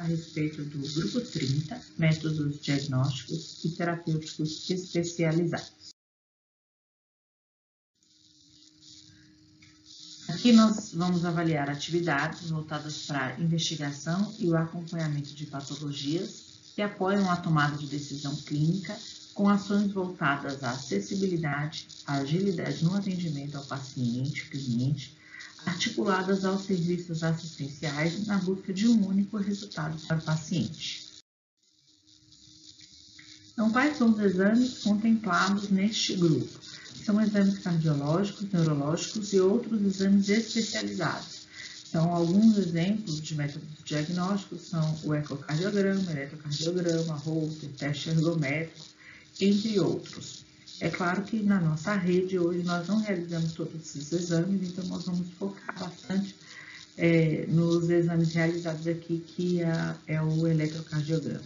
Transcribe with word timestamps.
a 0.00 0.04
respeito 0.04 0.64
do 0.64 0.78
grupo 0.94 1.20
30, 1.20 1.78
métodos 1.98 2.58
diagnósticos 2.60 3.62
e 3.62 3.70
terapêuticos 3.76 4.68
especializados. 4.70 5.90
Aqui 10.26 10.52
nós 10.52 10.94
vamos 10.94 11.26
avaliar 11.26 11.68
atividades 11.68 12.48
voltadas 12.48 13.04
para 13.04 13.26
a 13.26 13.40
investigação 13.40 14.34
e 14.38 14.48
o 14.48 14.56
acompanhamento 14.56 15.34
de 15.34 15.44
patologias 15.44 16.72
que 16.74 16.80
apoiam 16.80 17.30
a 17.30 17.36
tomada 17.36 17.76
de 17.76 17.86
decisão 17.86 18.34
clínica 18.36 18.96
com 19.34 19.50
ações 19.50 19.92
voltadas 19.92 20.64
à 20.64 20.70
acessibilidade, 20.70 21.86
à 22.06 22.14
agilidade 22.18 22.82
no 22.82 22.96
atendimento 22.96 23.58
ao 23.58 23.64
paciente, 23.66 24.48
cliente, 24.48 25.19
articuladas 25.66 26.44
aos 26.44 26.64
serviços 26.64 27.22
assistenciais 27.22 28.26
na 28.26 28.38
busca 28.38 28.72
de 28.72 28.88
um 28.88 29.06
único 29.06 29.36
resultado 29.36 29.98
para 30.06 30.18
o 30.18 30.22
paciente. 30.22 31.10
Então, 33.52 33.70
quais 33.70 33.98
são 33.98 34.10
os 34.10 34.18
exames 34.18 34.78
contemplados 34.78 35.68
neste 35.68 36.16
grupo? 36.16 36.48
São 37.04 37.20
exames 37.20 37.58
cardiológicos, 37.58 38.50
neurológicos 38.50 39.32
e 39.32 39.40
outros 39.40 39.82
exames 39.82 40.28
especializados. 40.28 41.40
Então, 41.88 42.14
alguns 42.14 42.56
exemplos 42.56 43.20
de 43.20 43.34
métodos 43.34 43.68
diagnósticos 43.84 44.62
são 44.68 44.98
o 45.02 45.14
ecocardiograma, 45.14 46.10
eletrocardiograma, 46.10 47.14
Holter, 47.16 47.68
teste 47.76 48.10
ergométrico, 48.10 48.86
entre 49.40 49.80
outros. 49.80 50.44
É 50.80 50.88
claro 50.88 51.22
que 51.22 51.42
na 51.42 51.60
nossa 51.60 51.94
rede 51.94 52.38
hoje 52.38 52.62
nós 52.62 52.88
não 52.88 53.00
realizamos 53.00 53.52
todos 53.52 53.74
esses 53.74 54.10
exames, 54.12 54.66
então 54.66 54.84
nós 54.86 55.04
vamos 55.04 55.30
focar 55.38 55.78
bastante 55.78 56.34
é, 56.96 57.44
nos 57.48 57.90
exames 57.90 58.32
realizados 58.32 58.86
aqui, 58.86 59.20
que 59.20 59.60
é, 59.60 59.94
é 60.06 60.22
o 60.22 60.46
eletrocardiograma. 60.46 61.44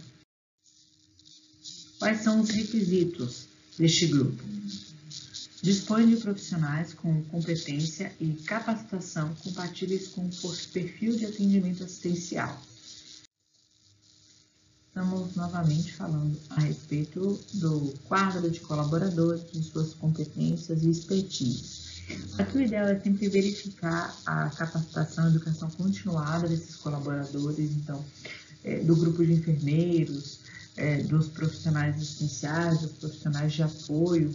Quais 1.99 2.21
são 2.21 2.39
os 2.39 2.49
requisitos 2.49 3.47
deste 3.77 4.07
grupo? 4.07 4.41
Dispõe 5.61 6.07
de 6.07 6.17
profissionais 6.17 6.93
com 6.93 7.21
competência 7.23 8.13
e 8.21 8.33
capacitação 8.33 9.35
compatíveis 9.43 10.07
com 10.07 10.25
o 10.27 10.55
perfil 10.71 11.17
de 11.17 11.25
atendimento 11.25 11.83
assistencial 11.83 12.61
estamos 14.95 15.35
novamente 15.35 15.93
falando 15.93 16.39
a 16.51 16.61
respeito 16.61 17.37
do 17.55 17.93
quadro 18.07 18.49
de 18.49 18.61
colaboradores, 18.61 19.43
de 19.51 19.61
suas 19.61 19.93
competências 19.93 20.83
e 20.83 20.89
expertise. 20.89 21.83
Aqui 22.37 22.57
o 22.57 22.61
ideal 22.61 22.87
é 22.87 22.97
sempre 22.97 23.27
verificar 23.27 24.15
a 24.25 24.49
capacitação 24.51 25.25
e 25.25 25.31
educação 25.31 25.69
continuada 25.71 26.47
desses 26.47 26.77
colaboradores, 26.77 27.71
então, 27.71 28.05
é, 28.63 28.79
do 28.79 28.95
grupo 28.95 29.25
de 29.25 29.33
enfermeiros, 29.33 30.39
é, 30.77 31.03
dos 31.03 31.27
profissionais 31.27 32.01
essenciais, 32.01 32.79
dos 32.79 32.93
profissionais 32.93 33.51
de 33.51 33.63
apoio, 33.63 34.33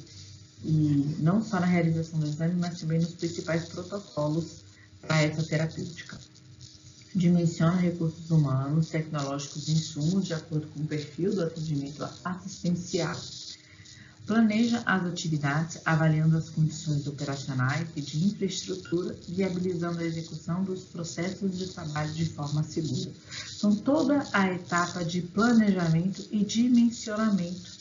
e 0.62 1.16
não 1.20 1.42
só 1.42 1.58
na 1.58 1.66
realização 1.66 2.20
do 2.20 2.26
exame, 2.26 2.54
mas 2.56 2.78
também 2.78 3.00
nos 3.00 3.14
principais 3.14 3.64
protocolos 3.64 4.62
para 5.00 5.22
essa 5.22 5.42
terapêutica 5.42 6.18
dimensiona 7.14 7.76
recursos 7.76 8.30
humanos, 8.30 8.88
tecnológicos 8.88 9.68
e 9.68 9.72
insumos 9.72 10.26
de 10.26 10.34
acordo 10.34 10.66
com 10.68 10.80
o 10.80 10.86
perfil 10.86 11.34
do 11.34 11.42
atendimento 11.42 12.08
assistencial. 12.24 13.18
Planeja 14.26 14.80
as 14.86 15.06
atividades 15.06 15.80
avaliando 15.84 16.36
as 16.36 16.48
condições 16.50 17.04
operacionais 17.06 17.88
e 17.96 18.00
de 18.00 18.24
infraestrutura, 18.26 19.16
viabilizando 19.26 19.98
a 19.98 20.04
execução 20.04 20.62
dos 20.62 20.84
processos 20.84 21.58
de 21.58 21.66
trabalho 21.66 22.12
de 22.12 22.26
forma 22.26 22.62
segura. 22.62 23.10
Então, 23.56 23.74
toda 23.74 24.24
a 24.32 24.52
etapa 24.52 25.04
de 25.04 25.22
planejamento 25.22 26.24
e 26.30 26.44
dimensionamento 26.44 27.72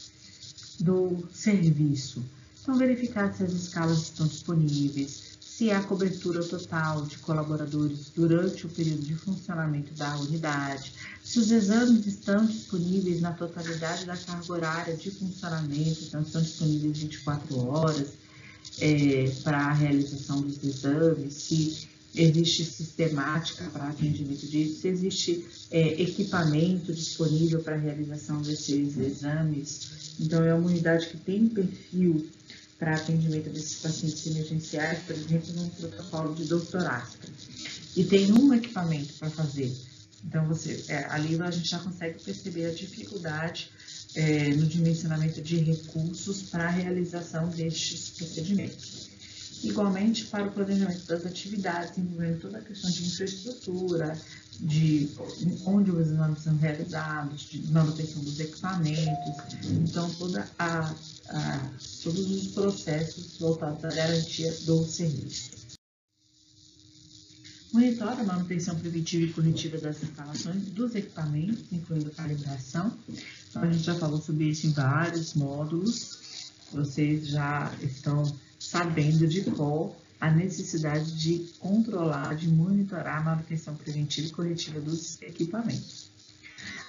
do 0.80 1.28
serviço. 1.32 2.24
Então, 2.62 2.76
verificar 2.78 3.32
se 3.36 3.44
as 3.44 3.52
escalas 3.52 4.02
estão 4.02 4.26
disponíveis, 4.26 5.29
se 5.60 5.72
há 5.72 5.84
cobertura 5.84 6.42
total 6.42 7.06
de 7.06 7.18
colaboradores 7.18 8.10
durante 8.16 8.66
o 8.66 8.70
período 8.70 9.02
de 9.02 9.14
funcionamento 9.14 9.94
da 9.94 10.16
unidade, 10.16 10.94
se 11.22 11.38
os 11.38 11.52
exames 11.52 12.08
estão 12.08 12.46
disponíveis 12.46 13.20
na 13.20 13.34
totalidade 13.34 14.06
da 14.06 14.16
carga 14.16 14.54
horária 14.54 14.96
de 14.96 15.12
funcionamento, 15.12 16.06
então 16.06 16.22
estão 16.22 16.42
disponíveis 16.42 17.00
24 17.00 17.58
horas 17.68 18.08
é, 18.80 19.30
para 19.44 19.58
a 19.58 19.74
realização 19.74 20.40
dos 20.40 20.64
exames, 20.64 21.34
se 21.34 21.90
existe 22.16 22.64
sistemática 22.64 23.66
para 23.66 23.90
atendimento 23.90 24.48
disso, 24.48 24.80
se 24.80 24.88
existe 24.88 25.46
é, 25.72 26.02
equipamento 26.02 26.94
disponível 26.94 27.60
para 27.60 27.76
a 27.76 27.80
realização 27.80 28.42
desses 28.42 28.98
exames. 28.98 30.14
Então, 30.22 30.42
é 30.42 30.54
uma 30.54 30.70
unidade 30.70 31.08
que 31.08 31.18
tem 31.18 31.50
perfil 31.50 32.30
para 32.80 32.96
atendimento 32.96 33.50
desses 33.50 33.76
pacientes 33.76 34.26
emergenciais, 34.26 35.00
por 35.04 35.16
exemplo, 35.16 35.54
num 35.54 35.70
protocolo 35.70 36.34
de 36.34 36.46
doutorática. 36.46 37.28
E 37.96 38.06
tem 38.06 38.32
um 38.32 38.54
equipamento 38.54 39.14
para 39.16 39.30
fazer. 39.30 39.76
Então, 40.26 40.48
você, 40.48 40.86
é, 40.88 41.06
ali 41.10 41.40
a 41.42 41.52
gente 41.52 41.70
já 41.70 41.80
consegue 41.80 42.24
perceber 42.24 42.68
a 42.68 42.74
dificuldade 42.74 43.70
é, 44.16 44.50
no 44.56 44.66
dimensionamento 44.66 45.42
de 45.42 45.58
recursos 45.58 46.44
para 46.44 46.66
a 46.66 46.70
realização 46.70 47.50
destes 47.50 48.12
procedimentos. 48.12 49.10
Igualmente, 49.62 50.26
para 50.26 50.46
o 50.46 50.52
planejamento 50.52 51.06
das 51.06 51.26
atividades, 51.26 51.98
envolvendo 51.98 52.40
toda 52.40 52.60
a 52.60 52.62
questão 52.62 52.90
de 52.90 53.06
infraestrutura, 53.06 54.18
de 54.60 55.10
onde 55.66 55.92
os 55.92 56.08
exames 56.08 56.42
são 56.42 56.58
realizados, 56.58 57.42
de 57.42 57.72
manutenção 57.72 58.22
dos 58.24 58.40
equipamentos, 58.40 59.66
então 59.66 60.10
toda 60.16 60.50
a, 60.60 60.94
a, 61.30 61.70
todos 62.04 62.30
os 62.32 62.48
processos 62.48 63.38
voltados 63.38 63.84
à 63.86 63.90
garantia 63.90 64.52
do 64.66 64.86
serviço. 64.86 65.60
Monitora 67.72 68.22
a 68.22 68.24
manutenção 68.24 68.76
preventiva 68.80 69.26
e 69.26 69.34
corretiva 69.34 69.78
das 69.78 70.02
instalações 70.02 70.64
dos 70.70 70.96
equipamentos, 70.96 71.66
incluindo 71.72 72.10
calibração. 72.10 72.92
Então, 73.48 73.62
a 73.62 73.72
gente 73.72 73.84
já 73.84 73.94
falou 73.94 74.20
sobre 74.20 74.46
isso 74.46 74.66
em 74.66 74.72
vários 74.72 75.36
módulos. 75.36 76.52
Vocês 76.74 77.28
já 77.28 77.72
estão 77.82 78.36
sabendo 78.60 79.28
de 79.28 79.44
qual 79.52 79.96
a 80.20 80.30
necessidade 80.30 81.18
de 81.18 81.50
controlar, 81.60 82.36
de 82.36 82.48
monitorar 82.48 83.18
a 83.18 83.22
manutenção 83.22 83.76
preventiva 83.76 84.28
e 84.28 84.32
corretiva 84.32 84.80
dos 84.80 85.22
equipamentos. 85.22 86.10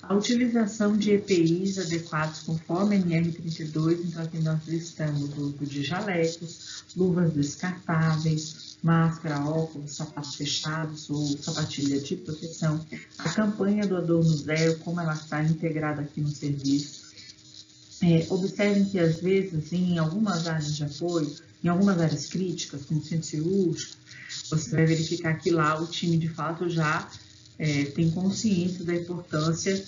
A 0.03 0.15
utilização 0.15 0.97
de 0.97 1.13
EPIs 1.13 1.79
adequados 1.79 2.41
conforme 2.41 2.99
NR32, 2.99 4.01
então 4.05 4.23
aqui 4.23 4.39
nós 4.39 4.67
listamos 4.67 5.37
o 5.37 5.43
uso 5.43 5.67
de 5.67 5.85
jalecos, 5.85 6.85
luvas 6.97 7.33
descartáveis, 7.33 8.79
máscara, 8.83 9.39
óculos, 9.41 9.97
sapatos 9.97 10.35
fechados 10.35 11.09
ou 11.11 11.27
sapatilha 11.39 12.01
de 12.01 12.17
proteção, 12.17 12.85
a 13.19 13.29
campanha 13.29 13.87
do 13.87 13.97
Adorno 13.97 14.37
Zero, 14.37 14.79
como 14.79 15.01
ela 15.01 15.15
está 15.15 15.45
integrada 15.45 16.01
aqui 16.01 16.21
no 16.21 16.31
serviço. 16.31 17.10
É, 18.03 18.27
observem 18.31 18.85
que 18.87 18.99
às 18.99 19.21
vezes 19.21 19.73
em 19.73 19.99
algumas 19.99 20.47
áreas 20.47 20.75
de 20.75 20.85
apoio 20.85 21.31
em 21.63 21.69
algumas 21.69 22.01
áreas 22.01 22.27
críticas, 22.27 22.85
como 22.85 23.03
centro 23.03 23.27
cirúrgico, 23.27 23.97
você 24.49 24.71
vai 24.71 24.87
verificar 24.87 25.35
que 25.39 25.51
lá 25.51 25.81
o 25.81 25.87
time 25.87 26.17
de 26.17 26.29
fato 26.29 26.69
já 26.69 27.09
é, 27.59 27.85
tem 27.85 28.11
consciência 28.11 28.85
da 28.85 28.95
importância 28.95 29.85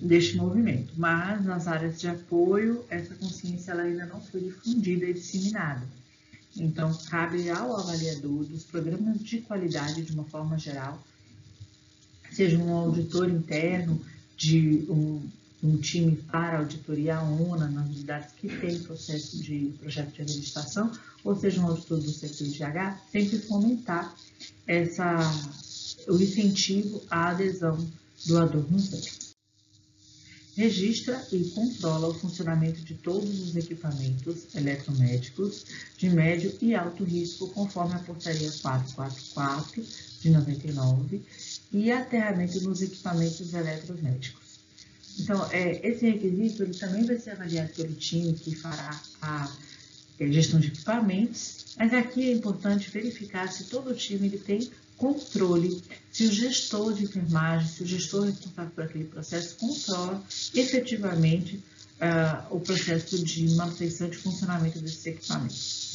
deste 0.00 0.36
movimento, 0.36 0.92
mas 0.96 1.44
nas 1.44 1.66
áreas 1.66 2.00
de 2.00 2.08
apoio, 2.08 2.84
essa 2.88 3.14
consciência 3.16 3.72
ela 3.72 3.82
ainda 3.82 4.06
não 4.06 4.20
foi 4.20 4.40
difundida 4.40 5.04
e 5.04 5.12
disseminada. 5.12 5.86
Então, 6.56 6.96
cabe 7.08 7.50
ao 7.50 7.76
avaliador 7.76 8.44
dos 8.44 8.64
programas 8.64 9.22
de 9.22 9.40
qualidade, 9.40 10.02
de 10.02 10.12
uma 10.12 10.24
forma 10.24 10.58
geral, 10.58 11.02
seja 12.32 12.56
um 12.58 12.72
auditor 12.72 13.28
interno 13.28 14.00
de 14.36 14.86
um 14.88 15.20
um 15.62 15.76
time 15.76 16.16
para 16.16 16.58
auditoria 16.58 17.20
ONA 17.20 17.68
nas 17.68 17.86
unidades 17.88 18.32
que 18.32 18.48
têm 18.48 18.78
processo 18.80 19.42
de 19.42 19.74
projeto 19.78 20.12
de 20.12 20.22
administração, 20.22 20.90
ou 21.22 21.36
seja, 21.36 21.60
um 21.60 21.66
auditor 21.66 21.98
do 21.98 22.10
setor 22.10 22.48
de 22.48 22.62
H, 22.62 23.00
sempre 23.12 23.38
fomentar 23.40 24.14
essa, 24.66 25.18
o 26.08 26.16
incentivo 26.16 27.02
à 27.10 27.30
adesão 27.30 27.76
do 28.26 28.38
adorno 28.38 28.78
zero. 28.78 29.30
Registra 30.56 31.26
e 31.32 31.44
controla 31.50 32.08
o 32.08 32.14
funcionamento 32.14 32.80
de 32.84 32.94
todos 32.94 33.40
os 33.40 33.56
equipamentos 33.56 34.54
eletromédicos 34.54 35.64
de 35.96 36.10
médio 36.10 36.54
e 36.60 36.74
alto 36.74 37.04
risco, 37.04 37.48
conforme 37.48 37.94
a 37.94 37.98
portaria 38.00 38.50
444 38.60 39.82
de 40.20 40.30
99, 40.30 41.22
e 41.72 41.90
aterramento 41.90 42.60
nos 42.62 42.82
equipamentos 42.82 43.54
eletromédicos 43.54 44.39
então, 45.22 45.50
é, 45.50 45.86
esse 45.86 46.08
requisito 46.08 46.62
ele 46.62 46.74
também 46.74 47.04
vai 47.04 47.18
ser 47.18 47.30
avaliado 47.30 47.70
pelo 47.74 47.94
time 47.94 48.32
que 48.32 48.54
fará 48.54 49.00
a 49.20 49.52
gestão 50.20 50.60
de 50.60 50.68
equipamentos, 50.68 51.66
mas 51.78 51.92
aqui 51.94 52.28
é 52.28 52.32
importante 52.32 52.90
verificar 52.90 53.50
se 53.50 53.64
todo 53.64 53.90
o 53.90 53.94
time 53.94 54.26
ele 54.26 54.38
tem 54.38 54.70
controle, 54.96 55.82
se 56.12 56.26
o 56.26 56.32
gestor 56.32 56.92
de 56.92 57.04
enfermagem, 57.04 57.66
se 57.66 57.82
o 57.82 57.86
gestor 57.86 58.26
responsável 58.26 58.70
por 58.72 58.84
aquele 58.84 59.04
processo 59.04 59.56
controla 59.56 60.22
efetivamente 60.54 61.56
uh, 61.56 62.54
o 62.54 62.60
processo 62.60 63.22
de 63.24 63.48
manutenção 63.54 64.10
de 64.10 64.18
funcionamento 64.18 64.78
desses 64.78 65.06
equipamentos. 65.06 65.89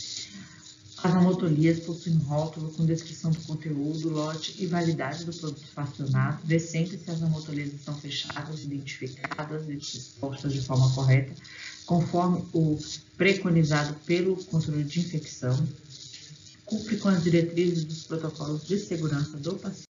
As 1.03 1.13
amotolias 1.13 1.81
possuem 1.81 2.17
rótulo 2.17 2.71
com 2.71 2.85
descrição 2.85 3.29
do 3.29 3.39
conteúdo, 3.41 4.09
lote 4.09 4.55
e 4.57 4.65
validade 4.65 5.25
do 5.25 5.33
produto 5.33 5.67
fracionado, 5.67 6.41
decente 6.45 6.97
se 6.97 7.11
as 7.11 7.21
amotolias 7.21 7.73
estão 7.73 7.95
fechadas, 7.95 8.63
identificadas 8.63 9.69
e 9.69 9.75
dispostas 9.75 10.53
de 10.53 10.61
forma 10.61 10.91
correta, 10.93 11.33
conforme 11.85 12.43
o 12.53 12.79
preconizado 13.17 13.93
pelo 14.05 14.35
controle 14.45 14.83
de 14.83 15.01
infecção, 15.01 15.67
cumpre 16.65 16.97
com 16.97 17.09
as 17.09 17.23
diretrizes 17.23 17.83
dos 17.83 18.03
protocolos 18.03 18.65
de 18.65 18.79
segurança 18.79 19.37
do 19.37 19.55
paciente, 19.55 19.85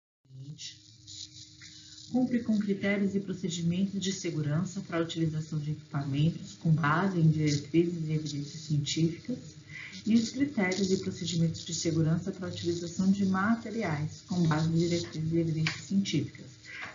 cumpre 2.11 2.43
com 2.43 2.57
critérios 2.57 3.15
e 3.15 3.19
procedimentos 3.19 3.99
de 3.99 4.13
segurança 4.13 4.79
para 4.81 4.99
a 4.99 5.01
utilização 5.01 5.59
de 5.59 5.71
equipamentos 5.71 6.53
com 6.53 6.71
base 6.71 7.19
em 7.19 7.29
diretrizes 7.29 8.07
e 8.07 8.13
evidências 8.13 8.61
científicas, 8.61 9.60
e 10.05 10.15
os 10.15 10.29
critérios 10.29 10.91
e 10.91 10.97
procedimentos 10.97 11.63
de 11.63 11.73
segurança 11.73 12.31
para 12.31 12.47
a 12.47 12.49
utilização 12.49 13.11
de 13.11 13.25
materiais 13.25 14.23
com 14.27 14.41
base 14.43 14.69
em 14.69 14.77
diretrizes 14.77 15.31
e 15.31 15.37
evidências 15.37 15.85
científicas. 15.85 16.45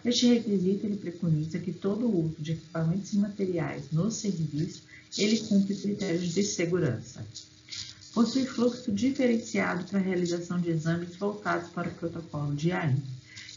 Este 0.05 0.27
requisito 0.27 0.87
ele 0.87 0.97
preconiza 0.97 1.59
que 1.59 1.73
todo 1.73 2.07
o 2.07 2.27
uso 2.27 2.37
de 2.39 2.53
equipamentos 2.53 3.13
e 3.13 3.19
materiais 3.19 3.85
no 3.93 4.11
serviço 4.11 4.83
ele 5.17 5.39
cumpre 5.41 5.75
critérios 5.75 6.33
de 6.33 6.43
segurança. 6.43 7.27
Possui 8.13 8.47
fluxo 8.47 8.93
diferenciado 8.93 9.85
para 9.85 9.99
a 9.99 10.03
realização 10.03 10.61
de 10.61 10.71
exames 10.71 11.17
voltados 11.17 11.71
para 11.71 11.89
o 11.89 11.95
protocolo 11.95 12.55
de 12.55 12.73
AI. 12.73 12.97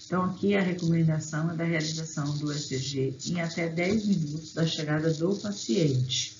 Então, 0.05 0.23
aqui 0.23 0.55
a 0.55 0.61
recomendação 0.61 1.51
é 1.51 1.55
da 1.55 1.63
realização 1.63 2.35
do 2.37 2.51
ECG 2.51 3.15
em 3.27 3.39
até 3.39 3.69
10 3.69 4.05
minutos 4.07 4.53
da 4.53 4.65
chegada 4.65 5.13
do 5.13 5.35
paciente. 5.35 6.38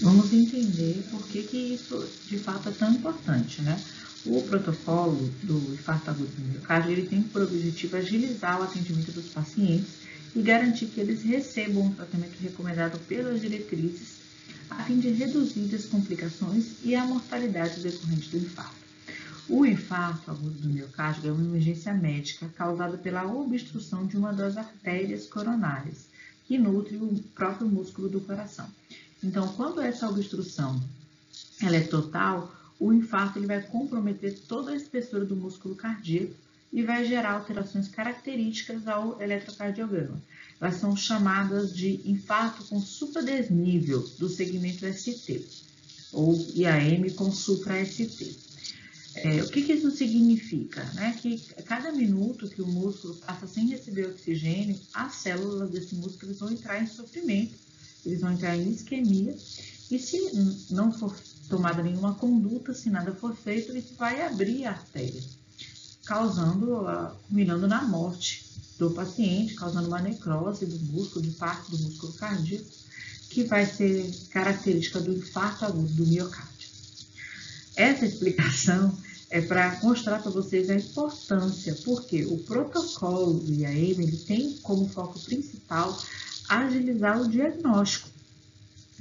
Vamos 0.00 0.32
entender 0.32 1.02
por 1.10 1.26
que, 1.28 1.42
que 1.42 1.74
isso 1.74 2.08
de 2.26 2.38
fato 2.38 2.70
é 2.70 2.72
tão 2.72 2.90
importante, 2.90 3.60
né? 3.60 3.78
O 4.24 4.40
protocolo 4.42 5.30
do 5.42 5.74
infarto 5.74 6.10
agudo 6.10 6.30
do 6.30 6.42
miocárdio 6.42 6.92
ele 6.92 7.06
tem 7.06 7.22
por 7.22 7.42
objetivo 7.42 7.96
agilizar 7.96 8.60
o 8.60 8.62
atendimento 8.62 9.12
dos 9.12 9.28
pacientes 9.28 9.90
e 10.34 10.40
garantir 10.40 10.86
que 10.86 11.00
eles 11.00 11.22
recebam 11.22 11.88
o 11.88 11.94
tratamento 11.94 12.38
recomendado 12.40 12.98
pelas 13.00 13.40
diretrizes 13.40 14.20
a 14.70 14.84
fim 14.84 14.98
de 14.98 15.10
reduzir 15.10 15.74
as 15.74 15.84
complicações 15.84 16.76
e 16.82 16.94
a 16.94 17.04
mortalidade 17.04 17.80
decorrente 17.80 18.30
do 18.30 18.38
infarto. 18.38 18.80
O 19.48 19.66
infarto 19.66 20.30
agudo 20.30 20.60
do 20.60 20.68
miocárdio 20.68 21.28
é 21.28 21.32
uma 21.32 21.44
emergência 21.44 21.92
médica 21.92 22.48
causada 22.56 22.96
pela 22.96 23.26
obstrução 23.26 24.06
de 24.06 24.16
uma 24.16 24.32
das 24.32 24.56
artérias 24.56 25.26
coronárias, 25.26 26.06
que 26.46 26.56
nutre 26.56 26.96
o 26.96 27.22
próprio 27.34 27.68
músculo 27.68 28.08
do 28.08 28.20
coração. 28.20 28.68
Então, 29.22 29.48
quando 29.54 29.80
essa 29.80 30.08
obstrução 30.08 30.80
ela 31.62 31.76
é 31.76 31.80
total, 31.80 32.54
o 32.78 32.92
infarto 32.92 33.38
ele 33.38 33.46
vai 33.46 33.62
comprometer 33.62 34.38
toda 34.48 34.70
a 34.70 34.76
espessura 34.76 35.24
do 35.24 35.36
músculo 35.36 35.74
cardíaco 35.74 36.34
e 36.72 36.82
vai 36.82 37.04
gerar 37.04 37.32
alterações 37.32 37.88
características 37.88 38.86
ao 38.86 39.20
eletrocardiograma. 39.20 40.22
Elas 40.60 40.76
são 40.76 40.96
chamadas 40.96 41.74
de 41.74 42.00
infarto 42.08 42.64
com 42.64 42.80
supradesnível 42.80 44.00
do 44.18 44.28
segmento 44.28 44.86
ST, 44.86 45.44
ou 46.12 46.34
IAM 46.54 47.10
com 47.10 47.30
supra-ST. 47.30 48.50
É, 49.16 49.42
o 49.42 49.48
que, 49.48 49.62
que, 49.62 49.72
isso 49.72 49.90
significa? 49.90 50.84
Né? 50.94 51.18
Que 51.20 51.38
cada 51.64 51.90
minuto 51.90 52.48
que 52.48 52.62
o 52.62 52.66
músculo 52.66 53.16
passa 53.16 53.46
sem 53.46 53.66
receber 53.68 54.06
oxigênio, 54.06 54.78
as 54.94 55.14
células 55.16 55.70
desse 55.70 55.96
músculo 55.96 56.32
vão 56.34 56.50
entrar 56.50 56.80
em 56.80 56.86
sofrimento 56.86 57.58
eles 58.04 58.20
vão 58.20 58.32
entrar 58.32 58.56
em 58.56 58.70
isquemia 58.70 59.36
e 59.90 59.98
se 59.98 60.18
não 60.70 60.92
for 60.92 61.14
tomada 61.48 61.82
nenhuma 61.82 62.14
conduta, 62.14 62.72
se 62.72 62.88
nada 62.88 63.12
for 63.12 63.34
feito, 63.34 63.76
isso 63.76 63.94
vai 63.98 64.22
abrir 64.22 64.64
a 64.64 64.70
artéria, 64.70 65.22
causando, 66.04 66.84
culminando 67.26 67.66
na 67.66 67.82
morte 67.82 68.48
do 68.78 68.90
paciente, 68.92 69.54
causando 69.54 69.88
uma 69.88 70.00
necrose 70.00 70.64
do 70.64 70.78
músculo, 70.92 71.24
de 71.24 71.32
parte 71.32 71.70
do 71.70 71.78
músculo 71.78 72.12
cardíaco, 72.14 72.70
que 73.28 73.44
vai 73.44 73.66
ser 73.66 74.10
característica 74.30 75.00
do 75.00 75.12
infarto 75.12 75.64
agudo 75.64 75.92
do 75.92 76.06
miocárdio. 76.06 76.68
Essa 77.76 78.06
explicação 78.06 78.96
é 79.28 79.40
para 79.40 79.78
mostrar 79.82 80.20
para 80.20 80.30
vocês 80.30 80.68
a 80.70 80.74
importância, 80.74 81.76
porque 81.84 82.24
o 82.24 82.38
protocolo 82.38 83.34
do 83.34 83.52
IAM 83.52 84.00
ele 84.02 84.16
tem 84.16 84.56
como 84.62 84.88
foco 84.88 85.20
principal 85.20 85.96
agilizar 86.50 87.20
o 87.20 87.28
diagnóstico. 87.28 88.10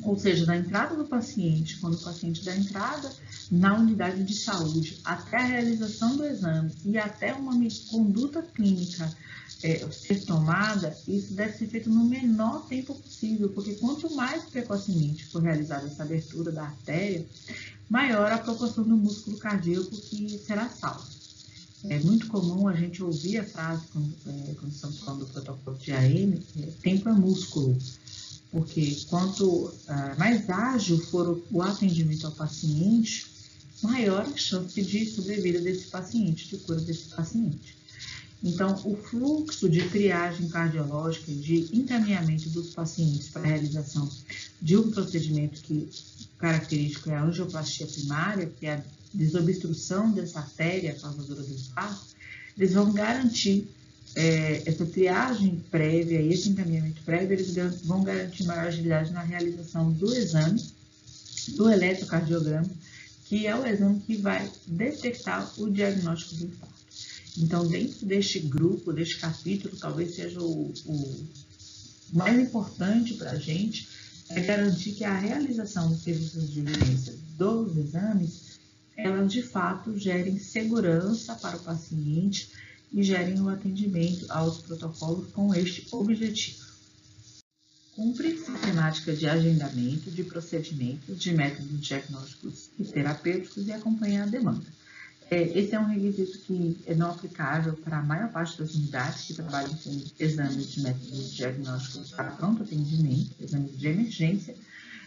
Ou 0.03 0.17
seja, 0.17 0.45
da 0.45 0.55
entrada 0.55 0.95
do 0.95 1.05
paciente, 1.05 1.77
quando 1.79 1.95
o 1.95 2.01
paciente 2.01 2.45
dá 2.45 2.55
entrada 2.55 3.11
na 3.51 3.75
unidade 3.75 4.23
de 4.23 4.33
saúde, 4.33 4.97
até 5.03 5.37
a 5.37 5.45
realização 5.45 6.15
do 6.15 6.25
exame 6.25 6.71
e 6.85 6.97
até 6.97 7.33
uma 7.33 7.53
conduta 7.89 8.41
clínica 8.41 9.13
é, 9.61 9.85
ser 9.91 10.23
tomada, 10.23 10.95
isso 11.05 11.33
deve 11.33 11.57
ser 11.57 11.67
feito 11.67 11.89
no 11.89 12.05
menor 12.05 12.65
tempo 12.67 12.95
possível, 12.95 13.49
porque 13.49 13.73
quanto 13.75 14.15
mais 14.15 14.43
precocemente 14.43 15.25
for 15.25 15.41
realizada 15.41 15.87
essa 15.87 16.03
abertura 16.03 16.49
da 16.49 16.63
artéria, 16.63 17.25
maior 17.89 18.31
a 18.31 18.37
proporção 18.37 18.85
do 18.85 18.95
músculo 18.95 19.37
cardíaco 19.37 19.89
que 19.89 20.37
será 20.37 20.69
salvo. 20.69 21.18
É 21.85 21.97
muito 21.99 22.27
comum 22.27 22.67
a 22.67 22.75
gente 22.75 23.01
ouvir 23.01 23.37
a 23.37 23.43
frase 23.43 23.83
quando, 23.93 24.13
é, 24.27 24.53
quando 24.53 24.71
estamos 24.73 24.99
falando 24.99 25.19
do 25.21 25.27
protocolo 25.27 25.77
de 25.77 25.91
AM, 25.91 26.43
é, 26.57 26.65
tempo 26.81 27.07
é 27.07 27.13
músculo, 27.13 27.77
porque 28.51 28.97
quanto 29.09 29.73
ah, 29.87 30.15
mais 30.17 30.49
ágil 30.49 30.99
for 31.05 31.29
o, 31.29 31.43
o 31.51 31.61
atendimento 31.61 32.25
ao 32.25 32.33
paciente, 32.33 33.27
maior 33.81 34.21
a 34.21 34.37
chance 34.37 34.81
de 34.81 35.05
sobrevida 35.05 35.61
desse 35.61 35.85
paciente, 35.85 36.49
de 36.49 36.57
cura 36.57 36.81
desse 36.81 37.09
paciente. 37.09 37.77
Então, 38.43 38.73
o 38.85 38.95
fluxo 38.95 39.69
de 39.69 39.87
triagem 39.89 40.47
cardiológica, 40.47 41.31
de 41.31 41.69
encaminhamento 41.73 42.49
dos 42.49 42.69
pacientes 42.69 43.27
para 43.29 43.41
a 43.41 43.45
realização 43.45 44.09
de 44.61 44.77
um 44.77 44.89
procedimento 44.91 45.61
que 45.61 45.89
característico 46.37 47.09
é 47.09 47.15
a 47.15 47.23
angioplastia 47.23 47.85
primária, 47.85 48.51
que 48.57 48.65
é 48.65 48.75
a 48.75 48.83
desobstrução 49.13 50.11
dessa 50.11 50.39
artéria 50.39 50.95
causadora 50.95 51.41
do 51.41 51.53
infarto, 51.53 52.15
eles 52.57 52.73
vão 52.73 52.91
garantir 52.91 53.67
é, 54.15 54.63
essa 54.65 54.85
triagem 54.85 55.63
prévia 55.69 56.21
esse 56.21 56.49
encaminhamento 56.49 57.01
prévio, 57.03 57.33
eles 57.33 57.55
vão 57.83 58.03
garantir 58.03 58.43
maior 58.45 58.67
agilidade 58.67 59.11
na 59.11 59.21
realização 59.21 59.91
do 59.91 60.13
exame, 60.13 60.61
do 61.55 61.69
eletrocardiograma, 61.69 62.69
que 63.25 63.45
é 63.45 63.55
o 63.55 63.65
exame 63.65 63.99
que 64.01 64.17
vai 64.17 64.49
detectar 64.67 65.51
o 65.57 65.69
diagnóstico 65.69 66.35
do 66.35 66.45
infarto. 66.47 66.79
Então, 67.37 67.67
dentro 67.67 68.05
deste 68.05 68.39
grupo, 68.39 68.91
deste 68.91 69.19
capítulo, 69.19 69.75
talvez 69.77 70.15
seja 70.15 70.41
o, 70.41 70.73
o 70.85 71.27
mais 72.11 72.39
importante 72.39 73.13
para 73.13 73.31
a 73.31 73.39
gente, 73.39 73.87
é 74.29 74.41
garantir 74.41 74.93
que 74.93 75.03
a 75.03 75.17
realização 75.17 75.89
dos 75.89 76.03
serviços 76.03 76.51
de 76.51 76.59
evidência 76.59 77.15
dos 77.37 77.75
exames 77.77 78.48
elas 79.03 79.31
de 79.31 79.41
fato 79.41 79.97
gerem 79.97 80.37
segurança 80.37 81.35
para 81.35 81.57
o 81.57 81.63
paciente 81.63 82.51
e 82.91 83.03
gerem 83.03 83.39
o 83.41 83.49
atendimento 83.49 84.25
aos 84.29 84.59
protocolos 84.59 85.31
com 85.31 85.53
este 85.53 85.87
objetivo. 85.91 86.67
Cumpre 87.95 88.37
sistemática 88.37 89.13
de 89.13 89.27
agendamento 89.27 90.09
de 90.09 90.23
procedimentos, 90.23 91.19
de 91.19 91.33
métodos 91.33 91.81
diagnósticos 91.81 92.69
e 92.79 92.83
terapêuticos 92.85 93.67
e 93.67 93.73
acompanhar 93.73 94.23
a 94.23 94.29
demanda. 94.29 94.65
É, 95.31 95.43
esse 95.59 95.75
é 95.75 95.79
um 95.79 95.85
requisito 95.85 96.39
que 96.39 96.79
é 96.87 96.95
não 96.95 97.11
aplicável 97.11 97.73
para 97.73 97.99
a 97.99 98.03
maior 98.03 98.31
parte 98.31 98.57
das 98.57 98.73
unidades 98.73 99.25
que 99.25 99.35
trabalham 99.35 99.75
com 99.75 100.03
exames 100.19 100.71
de 100.71 100.81
métodos 100.81 101.33
diagnósticos 101.35 102.11
para 102.11 102.31
pronto 102.31 102.63
atendimento, 102.63 103.35
exames 103.39 103.77
de 103.77 103.87
emergência, 103.87 104.55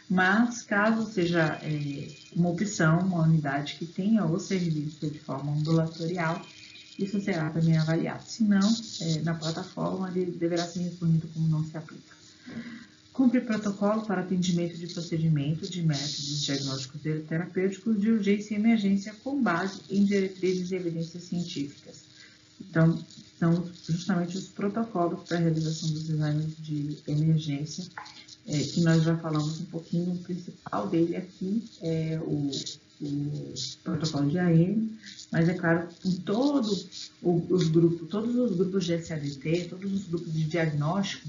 mas, 0.08 0.62
caso 0.62 1.10
seja 1.10 1.58
é, 1.62 2.08
uma 2.34 2.50
opção, 2.50 3.00
uma 3.00 3.22
unidade 3.22 3.76
que 3.78 3.86
tenha 3.86 4.24
o 4.24 4.38
serviço 4.38 5.08
de 5.08 5.18
forma 5.18 5.52
ambulatorial, 5.52 6.44
isso 6.98 7.20
será 7.20 7.50
também 7.50 7.76
avaliado. 7.78 8.24
Se 8.24 8.44
não, 8.44 8.74
é, 9.00 9.20
na 9.22 9.34
plataforma 9.34 10.10
ele 10.14 10.32
deverá 10.32 10.66
ser 10.66 10.80
respondido 10.80 11.28
como 11.28 11.48
não 11.48 11.64
se 11.64 11.76
aplica. 11.76 12.14
Cumpre 13.12 13.42
protocolo 13.42 14.06
para 14.06 14.22
atendimento 14.22 14.76
de 14.76 14.86
procedimento 14.86 15.70
de 15.70 15.82
métodos 15.82 16.42
diagnósticos 16.42 17.04
e 17.04 17.20
terapêuticos 17.20 18.00
de 18.00 18.10
urgência 18.10 18.54
e 18.54 18.58
emergência 18.58 19.14
com 19.22 19.42
base 19.42 19.80
em 19.90 20.04
diretrizes 20.04 20.70
e 20.70 20.76
evidências 20.76 21.24
científicas. 21.24 22.04
Então, 22.60 22.98
são 23.38 23.68
justamente 23.88 24.38
os 24.38 24.48
protocolos 24.48 25.28
para 25.28 25.36
a 25.36 25.40
realização 25.40 25.90
dos 25.90 26.08
exames 26.08 26.56
de 26.58 26.96
emergência 27.06 27.84
é, 28.46 28.58
que 28.58 28.80
nós 28.80 29.02
já 29.02 29.16
falamos 29.18 29.60
um 29.60 29.64
pouquinho, 29.66 30.12
o 30.12 30.18
principal 30.18 30.88
dele 30.88 31.16
aqui 31.16 31.64
é 31.80 32.18
o, 32.20 32.50
o 33.00 33.54
protocolo 33.84 34.30
de 34.30 34.38
AM, 34.38 34.98
mas 35.30 35.48
é 35.48 35.54
claro, 35.54 35.88
com 36.02 36.12
todos 36.16 37.10
os 37.22 37.68
grupos, 37.68 38.08
todos 38.08 38.34
os 38.34 38.56
grupos 38.56 38.84
de 38.84 39.00
SADT, 39.00 39.68
todos 39.70 39.92
os 39.92 40.04
grupos 40.08 40.32
de 40.32 40.44
diagnóstico, 40.44 41.28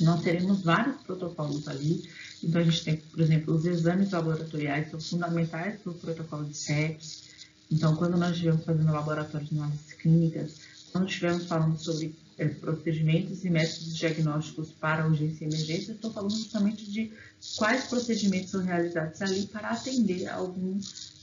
nós 0.00 0.22
teremos 0.22 0.60
vários 0.62 0.96
protocolos 1.02 1.66
ali. 1.68 2.08
Então, 2.42 2.60
a 2.60 2.64
gente 2.64 2.84
tem, 2.84 2.96
por 2.96 3.20
exemplo, 3.20 3.54
os 3.54 3.64
exames 3.64 4.10
laboratoriais 4.10 4.90
são 4.90 5.00
fundamentais 5.00 5.80
para 5.80 5.92
o 5.92 5.94
protocolo 5.94 6.44
de 6.44 6.56
sepsis. 6.56 7.24
Então, 7.70 7.96
quando 7.96 8.16
nós 8.16 8.32
estivermos 8.32 8.64
fazendo 8.64 8.92
laboratório 8.92 9.46
de 9.46 9.56
análises 9.56 9.92
clínicas, 9.94 10.60
quando 10.92 11.08
estivermos 11.08 11.46
falando 11.46 11.78
sobre 11.78 12.14
é, 12.38 12.46
procedimentos 12.48 13.44
e 13.44 13.50
métodos 13.50 13.96
diagnósticos 13.96 14.72
para 14.72 15.06
urgência 15.06 15.44
e 15.44 15.48
emergência, 15.48 15.92
estou 15.92 16.12
falando 16.12 16.36
justamente 16.36 16.90
de 16.90 17.12
quais 17.56 17.86
procedimentos 17.86 18.50
são 18.50 18.62
realizados 18.62 19.20
ali 19.22 19.46
para 19.46 19.70
atender 19.70 20.28
algum 20.28 20.78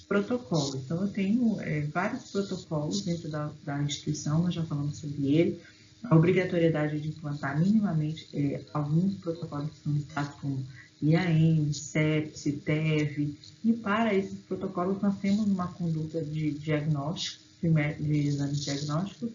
protocolo. 0.08 0.82
Então, 0.84 1.02
eu 1.02 1.08
tenho 1.08 1.60
é, 1.62 1.82
vários 1.82 2.32
protocolos 2.32 3.02
dentro 3.02 3.30
da, 3.30 3.52
da, 3.64 3.82
instituição, 3.82 4.44
nós 4.44 4.54
já 4.54 4.64
falamos 4.64 4.98
sobre 4.98 5.36
ele. 5.36 5.60
A 6.04 6.16
obrigatoriedade 6.16 7.00
de 7.00 7.10
implantar 7.10 7.60
minimamente 7.60 8.28
é, 8.34 8.62
alguns 8.74 9.16
protocolos 9.16 9.70
que 9.72 9.84
são 9.84 9.94
listados 9.94 10.36
como 10.42 10.66
IAM, 11.02 11.72
CEPS, 11.74 12.44
TEV, 12.64 13.38
e 13.64 13.74
para 13.74 14.14
esses 14.14 14.40
protocolos 14.40 15.02
nós 15.02 15.18
temos 15.20 15.48
uma 15.48 15.68
conduta 15.68 16.22
de 16.22 16.52
diagnóstico, 16.52 17.44
de, 17.62 17.70
de 17.70 18.28
exames 18.28 18.64
diagnósticos, 18.64 19.32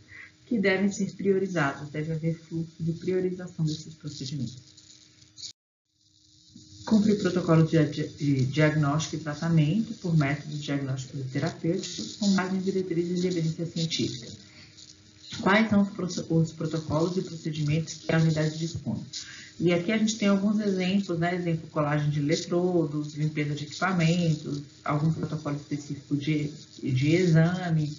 que 0.49 0.59
devem 0.59 0.91
ser 0.91 1.13
priorizados, 1.13 1.91
deve 1.91 2.13
haver 2.13 2.35
fluxo 2.35 2.75
de 2.81 2.93
priorização 2.93 3.65
desses 3.65 3.95
procedimentos. 3.95 4.79
Cumprir 6.87 7.19
protocolo 7.19 7.67
de, 7.67 8.47
diagnóstico 8.47 9.17
e 9.17 9.19
tratamento 9.19 9.93
por 10.01 10.17
métodos 10.17 10.63
diagnósticos 10.63 11.21
e 11.21 11.25
terapêuticos 11.25 12.17
com 12.17 12.33
base 12.35 12.57
em 12.57 12.61
diretrizes 12.61 13.21
de 13.21 13.27
evidência 13.27 13.67
científica. 13.67 14.33
Quais 15.43 15.69
são 15.69 15.83
os, 15.83 16.19
os 16.31 16.53
protocolos 16.53 17.19
e 17.19 17.23
procedimentos 17.23 17.95
que 17.95 18.11
a 18.11 18.19
unidade 18.19 18.59
dispõe? 18.59 19.05
E 19.61 19.73
aqui 19.73 19.93
a 19.93 19.99
gente 19.99 20.17
tem 20.17 20.29
alguns 20.29 20.61
exemplos, 20.61 21.19
né? 21.19 21.35
Exemplo, 21.35 21.69
colagem 21.69 22.09
de 22.11 22.21
eletrodos, 22.21 23.15
limpeza 23.15 23.55
de 23.55 23.65
equipamentos, 23.65 24.63
algum 24.83 25.13
protocolo 25.13 25.57
específico 25.57 26.17
de, 26.17 26.51
de 26.81 27.15
exame, 27.15 27.95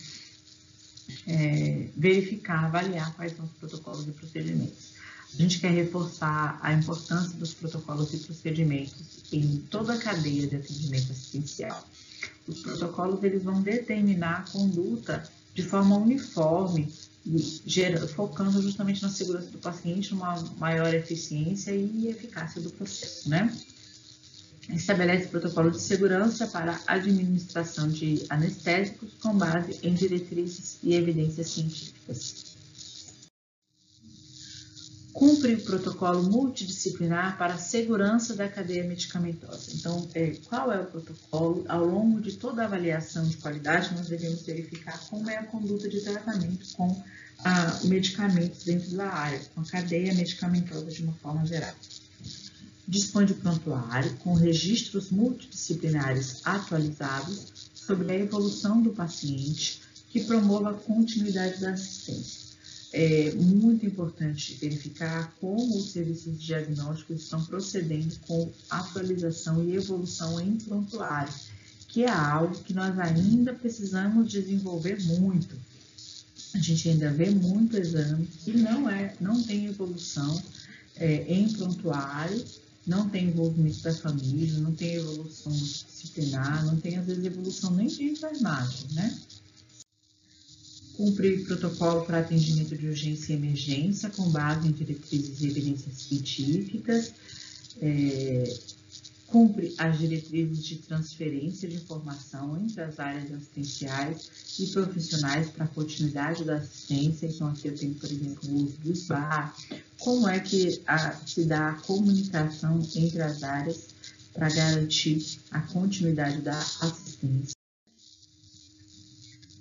é, 1.28 1.89
verificar, 1.96 2.66
avaliar 2.66 3.13
quais 3.16 3.36
são 3.36 3.46
os 3.46 3.51
protocolos 3.51 4.08
e 4.08 4.12
procedimentos. 4.12 4.94
A 5.34 5.42
gente 5.42 5.60
quer 5.60 5.72
reforçar 5.72 6.60
a 6.62 6.74
importância 6.74 7.38
dos 7.38 7.54
protocolos 7.54 8.13
e 8.13 8.18
procedimentos 8.18 9.24
em 9.32 9.58
toda 9.70 9.94
a 9.94 9.98
cadeia 9.98 10.48
de 10.48 10.56
atendimento 10.56 11.12
assistencial. 11.12 11.88
Os 12.48 12.62
protocolos 12.62 13.24
eles 13.24 13.44
vão 13.44 13.62
determinar 13.62 14.39
a 14.39 14.51
conduta 14.51 15.30
de 15.54 15.62
forma 15.62 15.98
uniforme, 15.98 16.92
focando 18.16 18.62
justamente 18.62 19.04
na 19.04 19.10
segurança 19.10 19.50
do 19.51 19.60
paciente, 19.60 20.13
uma 20.13 20.36
maior 20.58 20.94
eficiência 20.94 21.72
e 21.72 22.08
eficácia 22.08 22.60
do 22.62 22.72
processo, 22.72 23.30
né? 23.30 23.56
Estabelece 24.75 25.27
protocolo 25.27 25.71
de 25.71 25.81
segurança 25.81 26.47
para 26.47 26.79
administração 26.85 27.88
de 27.89 28.23
anestésicos 28.29 29.13
com 29.21 29.35
base 29.35 29.79
em 29.81 29.93
diretrizes 29.93 30.77
e 30.83 30.93
evidências 30.93 31.49
científicas. 31.49 32.57
Cumpre 35.11 35.55
o 35.55 35.61
protocolo 35.61 36.23
multidisciplinar 36.23 37.38
para 37.38 37.55
a 37.55 37.57
segurança 37.57 38.35
da 38.35 38.47
cadeia 38.47 38.83
medicamentosa. 38.85 39.71
Então, 39.73 40.07
é, 40.13 40.38
qual 40.47 40.71
é 40.71 40.79
o 40.79 40.85
protocolo? 40.85 41.65
Ao 41.67 41.83
longo 41.83 42.21
de 42.21 42.38
toda 42.38 42.61
a 42.61 42.65
avaliação 42.65 43.27
de 43.27 43.35
qualidade, 43.38 43.93
nós 43.95 44.07
devemos 44.07 44.43
verificar 44.43 44.97
como 45.09 45.29
é 45.29 45.38
a 45.38 45.43
conduta 45.43 45.89
de 45.89 45.99
tratamento 45.99 46.73
com 46.73 47.03
ah, 47.43 47.79
medicamentos 47.85 48.63
dentro 48.63 48.95
da 48.95 49.09
área, 49.09 49.41
com 49.53 49.61
a 49.61 49.65
cadeia 49.65 50.13
medicamentosa 50.13 50.85
de 50.85 51.03
uma 51.03 51.13
forma 51.13 51.45
geral 51.45 51.73
dispõe 52.89 53.25
de 53.25 53.36
prontuário 53.36 54.12
com 54.17 54.34
registros 54.34 55.12
multidisciplinares 55.12 56.41
atualizados 56.43 57.69
sobre 57.75 58.12
a 58.12 58.17
evolução 58.17 58.81
do 58.81 58.89
paciente 58.89 59.81
que 60.10 60.24
promova 60.24 60.72
a 60.72 60.74
continuidade 60.74 61.62
da 61.62 61.72
assistência. 61.72 62.50
É 62.91 63.31
muito 63.36 63.86
importante 63.86 64.55
verificar 64.55 65.31
como 65.39 65.77
os 65.77 65.91
serviços 65.91 66.41
diagnósticos 66.41 67.22
estão 67.22 67.46
procedendo 67.46 68.17
com 68.22 68.51
atualização 68.67 69.63
e 69.63 69.75
evolução 69.75 70.41
em 70.41 70.55
prontuário, 70.55 71.31
que 71.88 72.03
é 72.03 72.10
algo 72.10 72.58
que 72.63 72.74
nós 72.74 72.98
ainda 72.98 73.53
precisamos 73.53 74.31
desenvolver 74.31 75.00
muito. 75.03 75.55
A 76.55 76.58
gente 76.58 76.89
ainda 76.89 77.12
vê 77.12 77.29
muito 77.29 77.77
exame 77.77 78.25
que 78.43 78.53
não 78.53 78.89
é, 78.89 79.13
não 79.22 79.43
tem 79.43 79.67
evolução 79.67 80.41
é, 80.96 81.31
em 81.31 81.48
prontuário 81.53 82.43
não 82.89 83.08
tem 83.08 83.25
envolvimento 83.25 83.84
da 83.84 83.93
família, 83.93 84.60
não 84.60 84.74
tem 84.74 84.96
evolução 84.96 85.51
disciplinar, 85.51 86.65
não 86.65 86.75
tem 86.77 86.98
às 86.98 87.05
vezes 87.05 87.24
evolução 87.24 87.72
nem 87.72 87.88
de 87.88 88.03
enfermagem, 88.03 88.88
né? 88.93 89.15
Cumprir 90.98 91.46
protocolo 91.46 92.03
para 92.05 92.19
atendimento 92.19 92.75
de 92.75 92.88
urgência 92.88 93.31
e 93.31 93.36
emergência 93.36 94.10
com 94.10 94.27
base 94.31 94.67
em 94.67 94.72
diretrizes 94.72 95.39
e 95.39 95.48
evidências 95.48 96.01
científicas, 96.01 97.13
é, 97.79 98.58
cumpre 99.27 99.75
as 99.77 100.00
diretrizes 100.00 100.65
de 100.65 100.77
transferência 100.77 101.69
de 101.69 101.75
informação 101.75 102.60
entre 102.60 102.81
as 102.81 103.00
áreas 103.00 103.31
assistenciais 103.31 104.58
e 104.60 104.65
profissionais 104.65 105.48
para 105.51 105.65
a 105.65 105.67
continuidade 105.67 106.43
da 106.43 106.55
assistência. 106.55 107.27
Então, 107.27 107.48
aqui 107.50 107.67
eu 107.67 107.77
tenho, 107.77 107.93
por 107.93 108.12
exemplo, 108.12 108.50
o 108.50 108.63
uso 108.63 108.77
do 108.79 108.91
SBAR, 108.91 109.55
como 110.00 110.27
é 110.27 110.39
que 110.39 110.82
a, 110.88 111.12
se 111.25 111.46
dá 111.46 111.70
a 111.70 111.75
comunicação 111.82 112.79
entre 112.96 113.22
as 113.22 113.44
áreas 113.44 113.88
para 114.34 114.50
garantir 114.50 115.39
a 115.51 115.62
continuidade 115.62 116.41
da 116.41 116.58
assistência. 116.58 117.53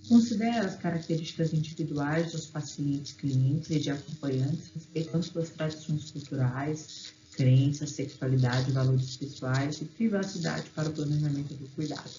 Considera 0.09 0.66
as 0.66 0.76
características 0.76 1.52
individuais 1.52 2.33
dos 2.33 2.47
pacientes, 2.47 3.12
clientes 3.12 3.68
e 3.71 3.78
de 3.78 3.90
acompanhantes, 3.90 4.71
respeitando 4.75 5.25
suas 5.25 5.50
tradições 5.50 6.11
culturais, 6.11 7.12
crenças, 7.33 7.90
sexualidade, 7.90 8.73
valores 8.73 9.16
pessoais 9.16 9.83
e 9.83 9.85
privacidade 9.85 10.71
para 10.71 10.88
o 10.88 10.92
planejamento 10.92 11.52
do 11.54 11.68
cuidado. 11.75 12.11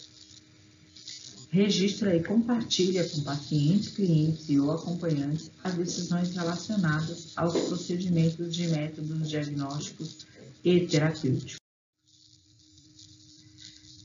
Registra 1.51 2.15
e 2.15 2.23
compartilha 2.23 3.07
com 3.09 3.21
pacientes, 3.21 3.89
clientes 3.89 4.49
ou 4.49 4.71
acompanhantes 4.71 5.49
as 5.63 5.73
decisões 5.73 6.35
relacionadas 6.35 7.33
aos 7.35 7.59
procedimentos 7.67 8.55
de 8.55 8.67
métodos 8.67 9.27
diagnósticos 9.27 10.27
e 10.63 10.81
terapêuticos. 10.81 11.57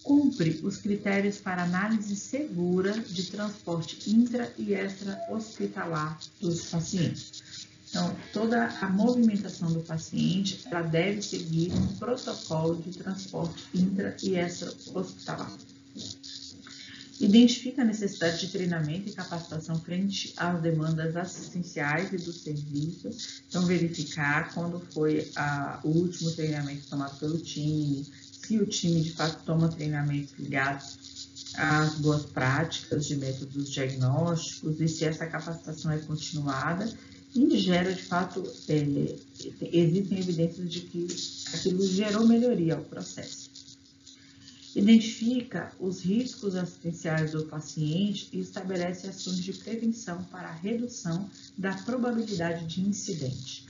Cumpre 0.03 0.61
os 0.63 0.79
critérios 0.79 1.39
para 1.39 1.65
análise 1.65 2.17
segura 2.17 2.93
de 2.93 3.25
transporte 3.31 4.11
intra 4.11 4.53
e 4.59 4.75
extra-hospitalar 4.75 6.19
dos 6.41 6.71
pacientes 6.71 7.65
então, 7.95 8.13
toda 8.33 8.67
a 8.81 8.91
movimentação 8.91 9.73
do 9.73 9.79
paciente, 9.79 10.67
ela 10.67 10.83
deve 10.83 11.23
seguir 11.23 11.73
um 11.73 11.87
protocolo 11.97 12.83
de 12.83 12.91
transporte 12.99 13.69
intra 13.73 14.17
e 14.21 14.35
extra-hospitalar. 14.35 15.57
Identifica 17.21 17.83
a 17.83 17.85
necessidade 17.85 18.41
de 18.41 18.49
treinamento 18.49 19.09
e 19.09 19.13
capacitação 19.13 19.79
frente 19.81 20.33
às 20.37 20.61
demandas 20.61 21.17
assistenciais 21.17 22.13
e 22.13 22.17
do 22.17 22.33
serviço. 22.33 23.09
Então, 23.49 23.65
verificar 23.67 24.53
quando 24.53 24.81
foi 24.93 25.31
a, 25.37 25.81
o 25.85 25.89
último 25.89 26.33
treinamento 26.33 26.89
tomado 26.89 27.17
pelo 27.19 27.39
time, 27.39 28.05
se 28.33 28.59
o 28.59 28.67
time 28.67 29.01
de 29.01 29.13
fato 29.13 29.45
toma 29.45 29.69
treinamentos 29.69 30.35
ligados 30.39 31.31
às 31.55 31.95
boas 31.95 32.25
práticas 32.27 33.07
de 33.07 33.17
métodos 33.17 33.71
diagnósticos 33.71 34.81
e 34.81 34.89
se 34.89 35.05
essa 35.05 35.27
capacitação 35.27 35.93
é 35.93 35.99
continuada 35.99 36.93
e 37.35 37.59
gera, 37.59 37.93
de 37.93 38.03
fato, 38.03 38.43
é, 38.69 39.17
existem 39.73 40.19
evidências 40.19 40.71
de 40.71 40.81
que 40.83 41.07
aquilo 41.53 41.85
gerou 41.87 42.27
melhoria 42.27 42.77
ao 42.77 42.83
processo. 42.85 43.44
Identifica 44.75 45.73
os 45.79 46.01
riscos 46.01 46.57
assistenciais 46.57 47.31
do 47.33 47.47
paciente 47.47 48.29
e 48.33 48.41
estabelece 48.41 49.07
ações 49.07 49.39
de 49.39 49.53
prevenção 49.53 50.25
para 50.25 50.49
a 50.49 50.53
redução 50.55 51.31
da 51.57 51.75
probabilidade 51.75 52.67
de 52.67 52.81
incidente. 52.81 53.65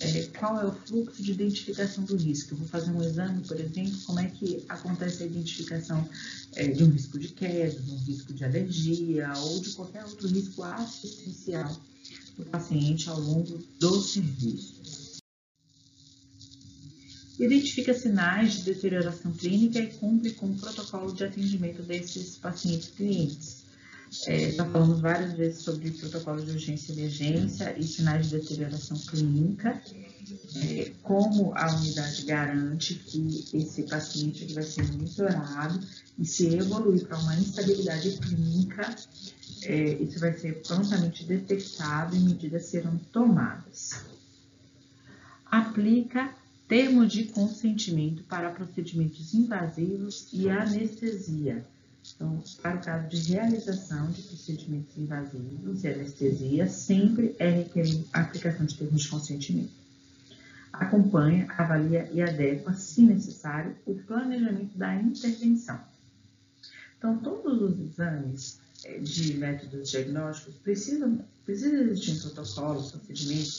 É, 0.00 0.26
qual 0.38 0.60
é 0.60 0.64
o 0.64 0.72
fluxo 0.72 1.20
de 1.20 1.32
identificação 1.32 2.04
do 2.04 2.16
risco? 2.16 2.54
Eu 2.54 2.58
vou 2.58 2.68
fazer 2.68 2.92
um 2.92 3.02
exame, 3.02 3.44
por 3.44 3.58
exemplo, 3.58 3.98
como 4.06 4.20
é 4.20 4.26
que 4.28 4.64
acontece 4.68 5.24
a 5.24 5.26
identificação 5.26 6.08
é, 6.54 6.68
de 6.68 6.84
um 6.84 6.90
risco 6.90 7.18
de 7.18 7.28
queda, 7.28 7.80
de 7.80 7.90
um 7.90 7.98
risco 7.98 8.32
de 8.32 8.44
alergia 8.44 9.32
ou 9.36 9.60
de 9.60 9.72
qualquer 9.72 10.04
outro 10.04 10.28
risco 10.28 10.62
assistencial 10.62 11.76
do 12.36 12.44
paciente 12.44 13.08
ao 13.08 13.18
longo 13.18 13.58
do 13.80 14.00
serviço. 14.00 14.97
Identifica 17.38 17.94
sinais 17.94 18.54
de 18.54 18.62
deterioração 18.64 19.32
clínica 19.32 19.78
e 19.78 19.92
cumpre 19.94 20.32
com 20.32 20.46
o 20.46 20.58
protocolo 20.58 21.12
de 21.12 21.24
atendimento 21.24 21.82
desses 21.82 22.36
pacientes 22.36 22.88
clientes. 22.88 23.68
É, 24.26 24.52
já 24.52 24.64
falamos 24.64 25.00
várias 25.00 25.34
vezes 25.34 25.62
sobre 25.62 25.90
protocolo 25.90 26.42
de 26.42 26.52
urgência 26.52 26.92
e 26.92 26.98
emergência 26.98 27.78
e 27.78 27.82
sinais 27.82 28.28
de 28.28 28.38
deterioração 28.38 28.96
clínica, 28.98 29.82
é, 30.56 30.92
como 31.02 31.52
a 31.54 31.76
unidade 31.76 32.24
garante 32.24 32.94
que 32.94 33.44
esse 33.52 33.82
paciente 33.82 34.52
vai 34.54 34.62
ser 34.62 34.86
monitorado 34.92 35.78
e 36.18 36.24
se 36.24 36.54
evoluir 36.54 37.06
para 37.06 37.18
uma 37.18 37.34
instabilidade 37.34 38.12
clínica, 38.18 38.96
é, 39.62 40.02
isso 40.02 40.18
vai 40.18 40.32
ser 40.32 40.62
prontamente 40.62 41.24
detectado 41.24 42.16
e 42.16 42.20
medidas 42.20 42.64
serão 42.64 42.96
tomadas. 43.12 44.04
Aplica 45.50 46.34
termo 46.68 47.06
de 47.06 47.24
consentimento 47.24 48.22
para 48.24 48.50
procedimentos 48.50 49.34
invasivos 49.34 50.28
e 50.32 50.48
anestesia 50.48 51.66
então, 52.14 52.42
para 52.62 52.76
o 52.76 52.80
caso 52.80 53.08
de 53.08 53.32
realização 53.32 54.10
de 54.10 54.22
procedimentos 54.22 54.96
invasivos 54.96 55.84
e 55.84 55.88
anestesia, 55.88 56.68
sempre 56.68 57.34
é 57.38 57.48
requerido 57.48 58.06
a 58.12 58.20
aplicação 58.20 58.66
de 58.66 58.76
termos 58.76 59.02
de 59.02 59.08
consentimento. 59.08 59.72
Acompanha, 60.72 61.46
avalia 61.56 62.08
e 62.12 62.22
adequa, 62.22 62.72
se 62.72 63.02
necessário, 63.02 63.76
o 63.84 63.94
planejamento 63.94 64.76
da 64.78 64.94
intervenção. 64.94 65.80
Então, 66.96 67.18
todos 67.18 67.60
os 67.62 67.78
exames 67.78 68.60
eh, 68.84 68.98
de 68.98 69.34
métodos 69.34 69.90
diagnósticos 69.90 70.54
precisam, 70.56 71.24
precisa 71.44 71.76
existir 71.76 72.12
um 72.12 72.20
protocolo, 72.20 72.80
um 72.80 72.90
procedimento 72.90 73.50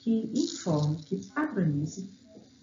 que 0.00 0.30
informe, 0.34 0.96
que 0.96 1.24
padronize 1.26 2.08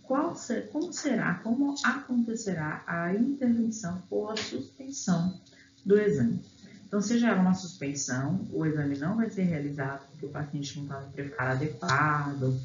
qual 0.10 0.36
ser, 0.36 0.70
como 0.70 0.92
será, 0.92 1.36
como 1.36 1.75
acontecerá 1.84 2.84
a 2.88 3.13
intervenção 3.13 4.01
ou 4.10 4.32
a 4.32 4.36
suspensão 4.36 5.39
do 5.86 6.00
exame. 6.00 6.42
Então, 6.88 7.00
seja 7.00 7.36
uma 7.36 7.54
suspensão, 7.54 8.48
o 8.51 8.66
exame 8.66 8.98
não 8.98 9.18
vai 9.18 9.30
ser 9.30 9.44
realizado 9.44 10.08
porque 10.10 10.25
o 10.25 10.30
paciente 10.30 10.78
não 10.78 10.86
está 10.86 11.00
no 11.00 11.12
preparo 11.12 11.51
adequado, 11.51 12.60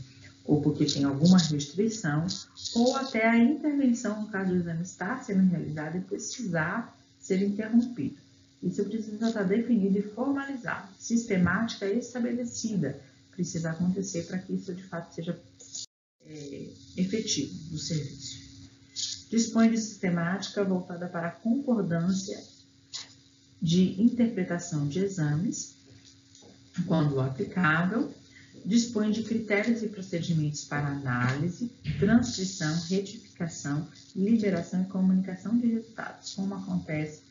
ou 0.46 0.62
porque 0.62 0.86
tem 0.86 1.04
alguma 1.04 1.36
restrição, 1.36 2.26
ou 2.74 2.96
até 2.96 3.28
a 3.28 3.38
intervenção, 3.38 4.22
no 4.22 4.28
caso 4.28 4.48
do 4.48 4.56
exame 4.56 4.82
estar 4.82 5.22
sendo 5.22 5.46
realizado 5.50 5.98
e 5.98 6.00
precisar 6.00 6.96
ser 7.20 7.42
interrompido. 7.42 8.16
Isso 8.62 8.82
precisa 8.86 9.28
estar 9.28 9.42
definido 9.42 9.98
e 9.98 10.02
formalizado, 10.02 10.88
sistemática 10.98 11.84
e 11.84 11.98
estabelecida. 11.98 12.98
Precisa 13.32 13.72
acontecer 13.72 14.22
para 14.22 14.38
que 14.38 14.54
isso 14.54 14.72
de 14.72 14.82
fato 14.84 15.14
seja 15.14 15.38
é, 16.26 16.68
efetivo 16.96 17.54
do 17.70 17.78
serviço. 17.78 18.44
Dispõe 19.30 19.70
de 19.70 19.78
sistemática 19.78 20.62
voltada 20.64 21.08
para 21.08 21.28
a 21.28 21.32
concordância 21.32 22.40
de 23.60 24.00
interpretação 24.00 24.86
de 24.86 25.00
exames, 25.00 25.74
quando 26.86 27.20
aplicável, 27.20 28.12
dispõe 28.64 29.10
de 29.10 29.22
critérios 29.22 29.82
e 29.82 29.88
procedimentos 29.88 30.64
para 30.64 30.88
análise, 30.88 31.70
transcrição, 31.98 32.74
retificação, 32.88 33.88
liberação 34.14 34.82
e 34.82 34.86
comunicação 34.86 35.58
de 35.58 35.66
resultados, 35.66 36.34
como 36.34 36.54
acontece 36.54 37.22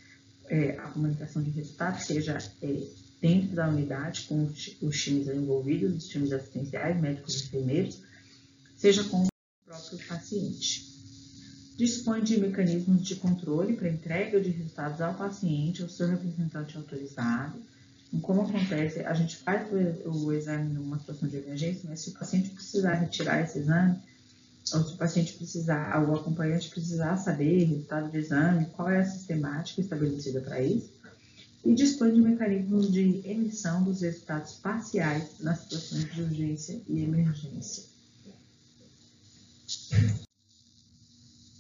é, 0.48 0.78
a 0.78 0.88
comunicação 0.90 1.42
de 1.42 1.50
resultados, 1.50 2.06
seja 2.06 2.38
é, 2.62 2.88
dentro 3.22 3.56
da 3.56 3.70
unidade, 3.70 4.24
com 4.28 4.44
os, 4.44 4.78
os 4.82 5.02
times 5.02 5.28
envolvidos, 5.28 6.04
os 6.04 6.10
times 6.10 6.32
assistenciais, 6.32 7.00
médicos 7.02 7.36
e 7.36 7.46
enfermeiros, 7.46 8.02
seja 8.84 9.06
com 9.06 9.24
o 9.24 9.28
próprio 9.66 9.98
paciente. 10.10 10.92
Dispõe 11.78 12.22
de 12.22 12.38
mecanismos 12.38 13.02
de 13.02 13.16
controle 13.16 13.78
para 13.78 13.88
entrega 13.88 14.42
de 14.42 14.50
resultados 14.50 15.00
ao 15.00 15.14
paciente 15.14 15.82
ou 15.82 15.88
seu 15.88 16.06
representante 16.06 16.76
autorizado. 16.76 17.62
Como 18.22 18.42
acontece, 18.42 19.00
a 19.00 19.14
gente 19.14 19.38
faz 19.38 19.70
o 19.72 20.34
exame 20.34 20.74
numa 20.74 21.00
situação 21.00 21.30
de 21.30 21.38
emergência, 21.38 21.90
mas 21.90 22.02
se 22.02 22.10
o 22.10 22.14
paciente 22.14 22.50
precisar 22.50 22.96
retirar 22.96 23.42
esse 23.42 23.60
exame, 23.60 23.98
ou 24.74 24.84
se 24.84 24.96
o 24.96 24.98
paciente 24.98 25.32
precisar, 25.36 26.06
o 26.06 26.14
acompanhante 26.16 26.70
precisar 26.70 27.16
saber 27.16 27.64
resultado 27.64 28.12
do 28.12 28.18
exame, 28.18 28.66
qual 28.66 28.90
é 28.90 29.00
a 29.00 29.06
sistemática 29.06 29.80
estabelecida 29.80 30.42
para 30.42 30.62
isso, 30.62 30.92
e 31.64 31.74
dispõe 31.74 32.14
de 32.14 32.20
mecanismos 32.20 32.92
de 32.92 33.22
emissão 33.24 33.82
dos 33.82 34.02
resultados 34.02 34.56
parciais 34.56 35.40
nas 35.40 35.60
situações 35.60 36.14
de 36.14 36.22
urgência 36.22 36.82
e 36.86 37.02
emergência. 37.02 37.93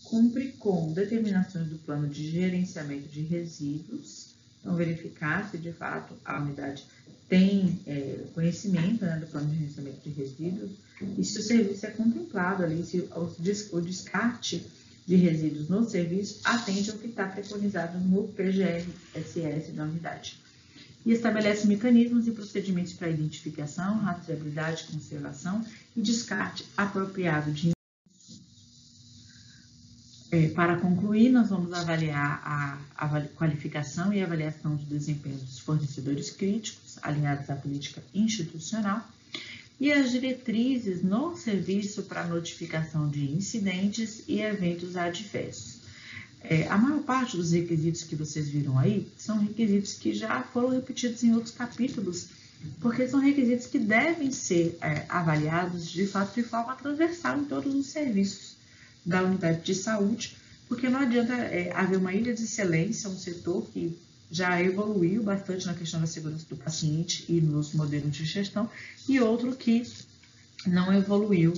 Cumpre 0.04 0.52
com 0.60 0.93
determinações 0.93 1.69
do 1.69 1.78
plano 1.80 2.08
de 2.08 2.30
gerenciamento 2.30 3.08
de 3.08 3.21
resíduos, 3.21 4.34
então 4.60 4.76
verificar 4.76 5.49
se 5.49 5.58
de 5.58 5.71
fato 5.71 6.13
a 6.23 6.39
unidade 6.39 6.86
tem 7.28 7.80
é, 7.88 8.26
conhecimento 8.34 9.04
né, 9.04 9.17
do 9.17 9.28
plano 9.28 9.47
de 9.49 9.58
gerenciamento 9.58 10.08
de 10.08 10.10
resíduos 10.12 10.71
e 11.17 11.23
se 11.23 11.39
o 11.39 11.41
serviço 11.41 11.86
é 11.86 11.89
contemplado 11.89 12.63
ali, 12.63 12.84
se 12.86 13.10
o, 13.71 13.82
descarte 13.82 14.65
de 15.06 15.15
resíduos 15.15 15.67
no 15.67 15.89
serviço 15.89 16.39
atende 16.43 16.91
ao 16.91 16.97
que 16.97 17.08
está 17.08 17.28
preconizado 17.28 17.99
no 17.99 18.28
PGR-SS 18.30 19.71
da 19.73 19.84
unidade. 19.84 20.39
E 21.06 21.12
estabelece 21.12 21.67
mecanismos 21.67 22.28
e 22.28 22.32
procedimentos 22.32 22.93
para 22.93 23.10
identificação, 23.10 23.97
rastreabilidade, 23.97 24.86
conservação 24.86 25.65
e 25.97 26.02
descarte 26.02 26.65
apropriado 26.78 27.52
de 27.52 27.73
é, 30.34 30.48
para 30.48 30.78
concluir, 30.78 31.30
nós 31.30 31.52
vamos 31.52 31.72
avaliar 31.74 32.41
a, 32.43 32.80
a, 32.98 33.22
qualificação 33.22 34.12
e 34.12 34.19
avaliação 34.19 34.76
de 34.76 34.84
desempenho 34.86 35.38
dos 35.38 35.60
fornecedores 35.60 36.32
críticos, 36.32 36.98
alinhados 37.04 37.48
à 37.52 37.56
política 37.56 38.02
institucional, 38.15 39.08
e 39.80 39.91
as 39.91 40.10
diretrizes 40.10 41.04
no 41.04 41.38
serviço 41.38 42.02
para 42.04 42.26
notificação 42.26 43.08
de 43.08 43.32
incidentes 43.32 44.24
e 44.28 44.41
eventos 44.41 44.98
adversos. 44.98 45.84
É, 46.41 46.67
a 46.67 46.80
maior 46.80 47.04
parte 47.04 47.38
dos 47.38 47.52
requisitos 47.52 48.04
que 48.04 48.15
vocês 48.15 48.50
viram 48.50 48.80
aí 48.80 49.08
são 49.15 49.38
requisitos 49.38 49.93
que 49.93 50.15
já 50.15 50.41
foram 50.41 50.69
repetidos 50.69 51.24
em 51.24 51.36
outros 51.36 51.54
capítulos, 51.54 52.30
porque 52.82 53.08
são 53.08 53.19
requisitos 53.19 53.67
que 53.67 53.78
devem 53.78 54.32
ser 54.32 54.80
é, 54.82 55.06
avaliados 55.10 55.91
de 55.91 56.08
fato 56.08 56.34
de 56.34 56.41
forma 56.41 56.76
transversal 56.76 57.38
em 57.38 57.46
todos 57.46 57.76
os 57.76 57.86
serviços 57.86 58.52
da 59.05 59.23
unidade 59.23 59.61
de 59.61 59.75
saúde, 59.75 60.37
porque 60.67 60.89
não 60.89 60.99
adianta 60.99 61.33
é, 61.33 61.71
haver 61.73 61.97
uma 61.97 62.13
ilha 62.13 62.33
de 62.33 62.43
excelência, 62.43 63.09
um 63.09 63.17
setor 63.17 63.67
que 63.67 63.97
já 64.31 64.61
evoluiu 64.61 65.21
bastante 65.21 65.65
na 65.67 65.73
questão 65.73 65.99
da 65.99 66.07
segurança 66.07 66.45
do 66.49 66.55
paciente 66.55 67.25
e 67.29 67.39
nos 67.39 67.73
modelos 67.73 68.15
de 68.15 68.25
gestão, 68.25 68.69
e 69.07 69.19
outro 69.19 69.55
que 69.55 69.83
não 70.65 70.91
evoluiu 70.93 71.53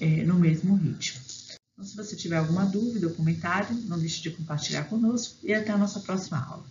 é, 0.00 0.24
no 0.24 0.34
mesmo 0.34 0.74
ritmo. 0.74 1.20
Então, 1.72 1.86
se 1.86 1.96
você 1.96 2.16
tiver 2.16 2.36
alguma 2.36 2.66
dúvida 2.66 3.06
ou 3.06 3.14
comentário, 3.14 3.74
não 3.84 3.98
deixe 3.98 4.20
de 4.20 4.30
compartilhar 4.30 4.84
conosco 4.84 5.36
e 5.42 5.54
até 5.54 5.70
a 5.70 5.78
nossa 5.78 6.00
próxima 6.00 6.38
aula. 6.38 6.64